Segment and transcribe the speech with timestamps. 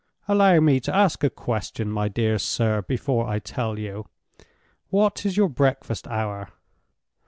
[0.27, 4.07] "Allow me to ask a question, my dear sir, before I tell you.
[4.89, 6.49] What is your breakfast hour?"